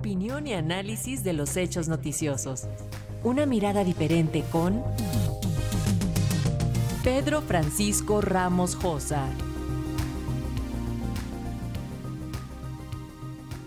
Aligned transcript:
Opinión 0.00 0.46
y 0.46 0.54
análisis 0.54 1.22
de 1.24 1.34
los 1.34 1.58
hechos 1.58 1.86
noticiosos. 1.86 2.62
Una 3.22 3.44
mirada 3.44 3.84
diferente 3.84 4.42
con 4.50 4.82
Pedro 7.04 7.42
Francisco 7.42 8.22
Ramos 8.22 8.76
Josa. 8.76 9.26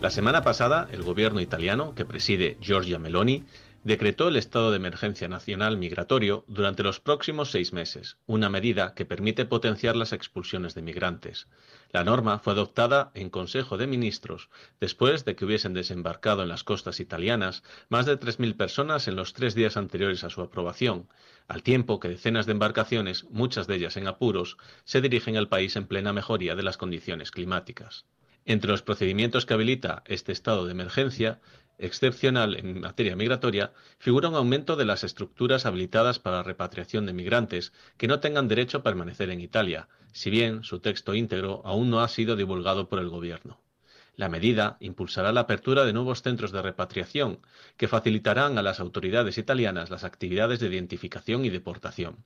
La 0.01 0.09
semana 0.09 0.41
pasada, 0.41 0.87
el 0.91 1.03
gobierno 1.03 1.39
italiano, 1.39 1.93
que 1.93 2.03
preside 2.03 2.57
Giorgia 2.59 2.97
Meloni, 2.97 3.43
decretó 3.83 4.29
el 4.29 4.37
estado 4.37 4.71
de 4.71 4.77
emergencia 4.77 5.27
nacional 5.27 5.77
migratorio 5.77 6.45
durante 6.47 6.83
los 6.83 6.99
próximos 6.99 7.51
seis 7.51 7.73
meses, 7.73 8.17
una 8.25 8.49
medida 8.49 8.93
que 8.93 9.05
permite 9.05 9.45
potenciar 9.45 9.95
las 9.95 10.13
expulsiones 10.13 10.73
de 10.73 10.81
migrantes. 10.81 11.47
La 11.91 12.03
norma 12.03 12.39
fue 12.39 12.53
adoptada 12.53 13.11
en 13.13 13.29
Consejo 13.29 13.77
de 13.77 13.87
Ministros 13.87 14.49
después 14.79 15.25
de 15.25 15.35
que 15.35 15.45
hubiesen 15.45 15.73
desembarcado 15.73 16.43
en 16.43 16.49
las 16.49 16.63
costas 16.63 16.99
italianas 16.99 17.63
más 17.89 18.05
de 18.05 18.19
3.000 18.19 18.55
personas 18.55 19.07
en 19.07 19.15
los 19.15 19.33
tres 19.33 19.53
días 19.53 19.75
anteriores 19.75 20.23
a 20.23 20.29
su 20.29 20.41
aprobación, 20.41 21.09
al 21.47 21.61
tiempo 21.61 21.99
que 21.99 22.07
decenas 22.07 22.45
de 22.45 22.53
embarcaciones, 22.53 23.25
muchas 23.29 23.67
de 23.67 23.75
ellas 23.75 23.97
en 23.97 24.07
apuros, 24.07 24.57
se 24.85 25.01
dirigen 25.01 25.35
al 25.35 25.49
país 25.49 25.75
en 25.75 25.87
plena 25.87 26.13
mejoría 26.13 26.55
de 26.55 26.63
las 26.63 26.77
condiciones 26.77 27.31
climáticas. 27.31 28.05
Entre 28.45 28.71
los 28.71 28.81
procedimientos 28.81 29.45
que 29.45 29.53
habilita 29.53 30.03
este 30.05 30.31
estado 30.31 30.65
de 30.65 30.71
emergencia 30.71 31.39
excepcional 31.77 32.55
en 32.55 32.81
materia 32.81 33.15
migratoria 33.15 33.71
figura 33.97 34.29
un 34.29 34.35
aumento 34.35 34.75
de 34.75 34.85
las 34.85 35.03
estructuras 35.03 35.65
habilitadas 35.65 36.19
para 36.19 36.37
la 36.37 36.43
repatriación 36.43 37.05
de 37.05 37.13
migrantes 37.13 37.73
que 37.97 38.07
no 38.07 38.19
tengan 38.19 38.47
derecho 38.47 38.79
a 38.79 38.83
permanecer 38.83 39.29
en 39.29 39.41
Italia, 39.41 39.87
si 40.11 40.29
bien 40.29 40.63
su 40.63 40.79
texto 40.79 41.15
íntegro 41.15 41.61
aún 41.65 41.89
no 41.89 42.01
ha 42.01 42.07
sido 42.07 42.35
divulgado 42.35 42.87
por 42.89 42.99
el 42.99 43.09
Gobierno. 43.09 43.61
La 44.15 44.29
medida 44.29 44.77
impulsará 44.79 45.31
la 45.31 45.41
apertura 45.41 45.85
de 45.85 45.93
nuevos 45.93 46.21
centros 46.21 46.51
de 46.51 46.61
repatriación 46.61 47.39
que 47.77 47.87
facilitarán 47.87 48.59
a 48.59 48.61
las 48.61 48.79
autoridades 48.79 49.39
italianas 49.39 49.89
las 49.89 50.03
actividades 50.03 50.59
de 50.59 50.67
identificación 50.67 51.45
y 51.45 51.49
deportación. 51.49 52.23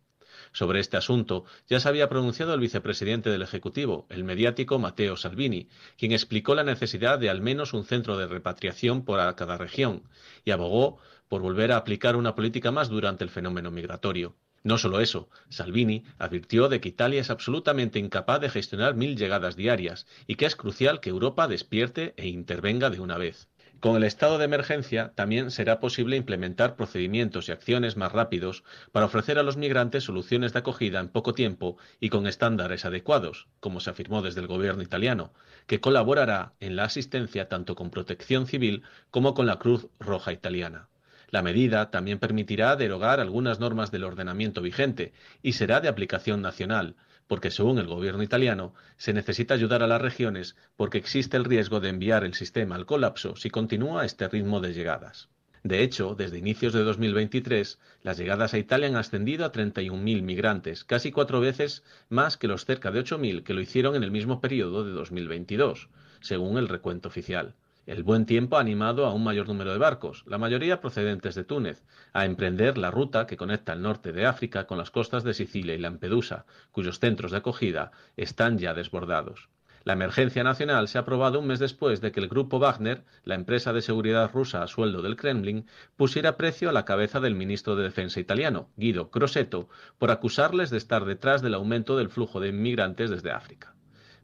Sobre 0.51 0.79
este 0.79 0.97
asunto 0.97 1.45
ya 1.67 1.79
se 1.79 1.89
había 1.89 2.09
pronunciado 2.09 2.53
el 2.53 2.59
vicepresidente 2.59 3.29
del 3.29 3.41
Ejecutivo, 3.41 4.05
el 4.09 4.23
mediático 4.23 4.79
Matteo 4.79 5.17
Salvini, 5.17 5.67
quien 5.97 6.11
explicó 6.11 6.55
la 6.55 6.63
necesidad 6.63 7.19
de 7.19 7.29
al 7.29 7.41
menos 7.41 7.73
un 7.73 7.85
centro 7.85 8.17
de 8.17 8.27
repatriación 8.27 9.03
por 9.03 9.17
cada 9.35 9.57
región 9.57 10.03
y 10.45 10.51
abogó 10.51 10.99
por 11.27 11.41
volver 11.41 11.71
a 11.71 11.77
aplicar 11.77 12.15
una 12.15 12.35
política 12.35 12.71
más 12.71 12.89
durante 12.89 13.23
el 13.23 13.29
fenómeno 13.29 13.71
migratorio. 13.71 14.35
No 14.63 14.77
solo 14.77 14.99
eso, 14.99 15.29
Salvini 15.49 16.03
advirtió 16.17 16.67
de 16.67 16.81
que 16.81 16.89
Italia 16.89 17.21
es 17.21 17.29
absolutamente 17.29 17.99
incapaz 17.99 18.41
de 18.41 18.49
gestionar 18.49 18.95
mil 18.95 19.15
llegadas 19.15 19.55
diarias 19.55 20.07
y 20.25 20.35
que 20.35 20.45
es 20.45 20.55
crucial 20.55 20.99
que 20.99 21.09
Europa 21.09 21.47
despierte 21.47 22.13
e 22.17 22.27
intervenga 22.27 22.89
de 22.89 22.99
una 22.99 23.17
vez. 23.17 23.47
Con 23.79 23.95
el 23.95 24.03
estado 24.05 24.39
de 24.39 24.45
emergencia 24.45 25.11
también 25.13 25.51
será 25.51 25.79
posible 25.79 26.17
implementar 26.17 26.75
procedimientos 26.75 27.47
y 27.47 27.51
acciones 27.51 27.95
más 27.95 28.11
rápidos 28.11 28.63
para 28.91 29.05
ofrecer 29.05 29.37
a 29.37 29.43
los 29.43 29.55
migrantes 29.55 30.03
soluciones 30.03 30.53
de 30.53 30.59
acogida 30.59 30.99
en 30.99 31.09
poco 31.09 31.33
tiempo 31.33 31.77
y 31.99 32.09
con 32.09 32.25
estándares 32.25 32.85
adecuados, 32.85 33.47
como 33.59 33.79
se 33.79 33.91
afirmó 33.91 34.23
desde 34.23 34.41
el 34.41 34.47
gobierno 34.47 34.81
italiano, 34.81 35.31
que 35.67 35.79
colaborará 35.79 36.53
en 36.59 36.75
la 36.75 36.85
asistencia 36.85 37.49
tanto 37.49 37.75
con 37.75 37.91
protección 37.91 38.47
civil 38.47 38.81
como 39.11 39.35
con 39.35 39.45
la 39.45 39.59
Cruz 39.59 39.87
Roja 39.99 40.33
Italiana. 40.33 40.87
La 41.29 41.41
medida 41.41 41.91
también 41.91 42.19
permitirá 42.19 42.75
derogar 42.75 43.19
algunas 43.19 43.59
normas 43.59 43.91
del 43.91 44.05
ordenamiento 44.05 44.61
vigente 44.61 45.13
y 45.41 45.53
será 45.53 45.81
de 45.81 45.89
aplicación 45.89 46.41
nacional, 46.41 46.95
porque 47.27 47.51
según 47.51 47.77
el 47.79 47.87
gobierno 47.87 48.23
italiano 48.23 48.73
se 48.95 49.13
necesita 49.13 49.53
ayudar 49.53 49.83
a 49.83 49.87
las 49.87 50.01
regiones 50.01 50.55
porque 50.77 50.97
existe 50.97 51.35
el 51.35 51.43
riesgo 51.43 51.79
de 51.79 51.89
enviar 51.89 52.23
el 52.23 52.33
sistema 52.33 52.75
al 52.75 52.85
colapso 52.85 53.35
si 53.35 53.49
continúa 53.49 54.05
este 54.05 54.27
ritmo 54.29 54.61
de 54.61 54.73
llegadas. 54.73 55.29
De 55.63 55.83
hecho, 55.83 56.15
desde 56.15 56.37
inicios 56.37 56.71
de 56.71 56.83
2023, 56.83 57.77
las 58.03 58.17
llegadas 58.17 58.53
a 58.53 58.57
Italia 58.57 58.87
han 58.87 58.95
ascendido 58.95 59.43
a 59.43 59.51
31.000 59.51 60.21
migrantes, 60.21 60.85
casi 60.85 61.11
cuatro 61.11 61.41
veces 61.41 61.83
más 62.07 62.37
que 62.37 62.47
los 62.47 62.63
cerca 62.63 62.91
de 62.91 63.01
8.000 63.01 63.43
que 63.43 63.53
lo 63.53 63.59
hicieron 63.59 63.95
en 63.95 64.03
el 64.03 64.11
mismo 64.11 64.39
periodo 64.39 64.85
de 64.85 64.91
2022, 64.91 65.89
según 66.21 66.57
el 66.57 66.69
recuento 66.69 67.09
oficial. 67.09 67.55
El 67.87 68.03
buen 68.03 68.25
tiempo 68.25 68.57
ha 68.57 68.59
animado 68.59 69.05
a 69.05 69.13
un 69.13 69.23
mayor 69.23 69.47
número 69.47 69.71
de 69.71 69.77
barcos, 69.77 70.25
la 70.27 70.37
mayoría 70.37 70.81
procedentes 70.81 71.35
de 71.35 71.45
Túnez, 71.45 71.85
a 72.11 72.25
emprender 72.25 72.77
la 72.77 72.91
ruta 72.91 73.25
que 73.25 73.37
conecta 73.37 73.71
el 73.71 73.81
norte 73.81 74.11
de 74.11 74.25
África 74.25 74.67
con 74.67 74.77
las 74.77 74.91
costas 74.91 75.23
de 75.23 75.33
Sicilia 75.33 75.73
y 75.73 75.77
Lampedusa, 75.77 76.45
cuyos 76.73 76.99
centros 76.99 77.31
de 77.31 77.37
acogida 77.37 77.93
están 78.17 78.57
ya 78.57 78.73
desbordados. 78.73 79.47
La 79.85 79.93
emergencia 79.93 80.43
nacional 80.43 80.89
se 80.89 80.97
ha 80.97 81.01
aprobado 81.01 81.39
un 81.39 81.47
mes 81.47 81.59
después 81.59 82.01
de 82.01 82.11
que 82.11 82.19
el 82.19 82.27
grupo 82.27 82.59
Wagner, 82.59 83.05
la 83.23 83.35
empresa 83.35 83.71
de 83.71 83.81
seguridad 83.81 84.31
rusa 84.33 84.63
a 84.63 84.67
sueldo 84.67 85.01
del 85.01 85.15
Kremlin, 85.15 85.65
pusiera 85.95 86.35
precio 86.35 86.67
a 86.67 86.73
la 86.73 86.83
cabeza 86.83 87.21
del 87.21 87.35
ministro 87.35 87.77
de 87.77 87.83
Defensa 87.83 88.19
italiano, 88.19 88.69
Guido 88.75 89.11
Crosetto, 89.11 89.69
por 89.97 90.11
acusarles 90.11 90.71
de 90.71 90.77
estar 90.77 91.05
detrás 91.05 91.41
del 91.41 91.53
aumento 91.53 91.95
del 91.95 92.09
flujo 92.09 92.41
de 92.41 92.49
inmigrantes 92.49 93.09
desde 93.09 93.31
África. 93.31 93.76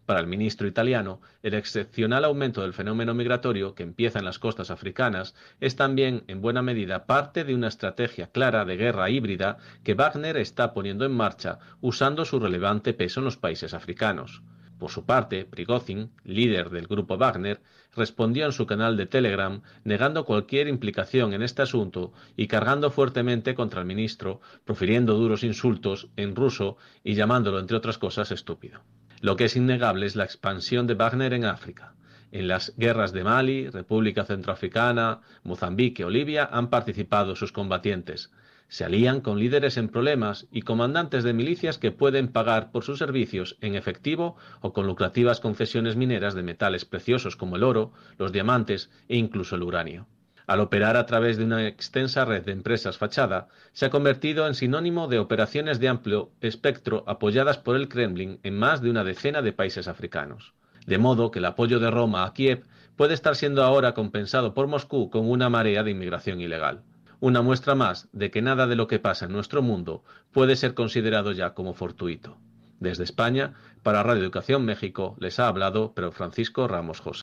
Para 0.06 0.20
el 0.20 0.28
ministro 0.28 0.68
italiano, 0.68 1.22
el 1.44 1.54
excepcional 1.54 2.26
aumento 2.26 2.62
del 2.62 2.74
fenómeno 2.74 3.14
migratorio 3.14 3.74
que 3.74 3.84
empieza 3.84 4.20
en 4.20 4.26
las 4.26 4.38
costas 4.38 4.70
africanas 4.70 5.34
es 5.62 5.78
también, 5.78 6.26
en 6.28 6.42
buena 6.42 6.62
medida, 6.62 7.06
parte 7.06 7.46
de 7.46 7.56
una 7.56 7.70
estrategia 7.70 8.28
clara 8.28 8.66
de 8.66 8.76
guerra 8.76 9.10
híbrida 9.10 9.60
que 9.84 9.94
Wagner 9.94 10.36
está 10.36 10.74
poniendo 10.74 11.06
en 11.06 11.14
marcha 11.14 11.60
usando 11.80 12.26
su 12.26 12.40
relevante 12.40 12.94
peso 12.94 13.22
en 13.22 13.26
los 13.26 13.38
países 13.38 13.74
africanos. 13.74 14.42
Por 14.78 14.92
su 14.92 15.06
parte, 15.06 15.46
Prigozhin, 15.46 16.12
líder 16.26 16.70
del 16.70 16.88
grupo 16.88 17.18
Wagner, 17.18 17.62
respondió 17.96 18.46
en 18.46 18.52
su 18.52 18.66
canal 18.66 18.98
de 18.98 19.06
Telegram 19.06 19.62
negando 19.86 20.26
cualquier 20.26 20.68
implicación 20.68 21.34
en 21.34 21.44
este 21.44 21.62
asunto 21.62 22.12
y 22.36 22.48
cargando 22.48 22.92
fuertemente 22.92 23.56
contra 23.56 23.80
el 23.80 23.88
ministro, 23.88 24.42
profiriendo 24.66 25.14
duros 25.14 25.46
insultos 25.46 26.10
en 26.18 26.36
ruso 26.36 26.76
y 27.06 27.14
llamándolo, 27.14 27.60
entre 27.60 27.78
otras 27.78 27.98
cosas, 27.98 28.32
estúpido. 28.32 28.82
Lo 29.24 29.38
que 29.38 29.46
es 29.46 29.56
innegable 29.56 30.06
es 30.06 30.18
la 30.18 30.26
expansión 30.26 30.86
de 30.86 30.96
Wagner 30.96 31.32
en 31.32 31.46
África. 31.46 31.94
En 32.34 32.50
las 32.50 32.74
guerras 32.76 33.14
de 33.14 33.24
Mali, 33.24 33.70
República 33.70 34.26
Centroafricana, 34.26 35.22
Mozambique 35.44 36.04
o 36.04 36.10
Libia 36.10 36.50
han 36.52 36.70
participado 36.70 37.38
sus 37.38 37.54
combatientes. 37.54 38.34
Se 38.68 38.84
alían 38.84 39.22
con 39.22 39.40
líderes 39.40 39.78
en 39.78 39.88
problemas 39.88 40.48
y 40.52 40.64
comandantes 40.64 41.24
de 41.24 41.32
milicias 41.32 41.78
que 41.78 41.94
pueden 41.94 42.34
pagar 42.34 42.74
por 42.74 42.84
sus 42.84 43.00
servicios 43.00 43.56
en 43.62 43.76
efectivo 43.76 44.36
o 44.60 44.74
con 44.74 44.88
lucrativas 44.88 45.40
concesiones 45.40 45.96
mineras 45.96 46.34
de 46.34 46.44
metales 46.44 46.84
preciosos 46.84 47.38
como 47.38 47.56
el 47.56 47.64
oro, 47.64 47.94
los 48.18 48.34
diamantes 48.34 48.90
e 49.08 49.16
incluso 49.16 49.56
el 49.56 49.64
uranio 49.64 50.06
al 50.48 50.60
operar 50.60 50.98
a 50.98 51.06
través 51.06 51.38
de 51.38 51.44
una 51.44 51.68
extensa 51.68 52.26
red 52.26 52.44
de 52.44 52.52
empresas 52.52 52.98
fachada, 52.98 53.48
se 53.72 53.86
ha 53.86 53.90
convertido 53.90 54.48
en 54.48 54.56
sinónimo 54.56 55.08
de 55.08 55.20
operaciones 55.20 55.80
de 55.80 55.88
amplio 55.88 56.32
espectro 56.42 57.04
apoyadas 57.08 57.58
por 57.58 57.76
el 57.76 57.88
Kremlin 57.88 58.40
en 58.44 58.58
más 58.58 58.82
de 58.82 58.90
una 58.90 59.04
decena 59.04 59.42
de 59.42 59.54
países 59.54 59.88
africanos. 59.88 60.54
De 60.86 60.98
modo 60.98 61.32
que 61.32 61.40
el 61.40 61.46
apoyo 61.46 61.80
de 61.80 61.92
Roma 61.92 62.26
a 62.26 62.34
Kiev 62.34 62.66
puede 62.96 63.14
estar 63.14 63.36
siendo 63.36 63.64
ahora 63.64 63.94
compensado 63.94 64.54
por 64.54 64.68
Moscú 64.68 65.10
con 65.10 65.30
una 65.30 65.50
marea 65.50 65.84
de 65.84 65.92
inmigración 65.92 66.42
ilegal. 66.42 66.82
Una 67.20 67.42
muestra 67.42 67.74
más 67.74 68.10
de 68.12 68.32
que 68.32 68.42
nada 68.42 68.68
de 68.68 68.76
lo 68.76 68.88
que 68.88 69.00
pasa 69.00 69.26
en 69.26 69.32
nuestro 69.32 69.62
mundo 69.62 70.04
puede 70.34 70.58
ser 70.58 70.74
considerado 70.74 71.32
ya 71.32 71.54
como 71.54 71.74
fortuito. 71.74 72.38
Desde 72.82 73.06
España, 73.06 73.54
para 73.82 74.04
Radio 74.04 74.24
Educación 74.24 74.66
México, 74.66 75.16
les 75.20 75.40
ha 75.40 75.48
hablado 75.48 75.94
Pedro 75.94 76.12
Francisco 76.12 76.68
Ramos 76.68 77.00
José. 77.00 77.22